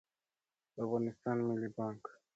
د 0.73 0.75
افغانستان 0.85 1.37
ملي 1.47 1.69
بانګ 1.75 2.01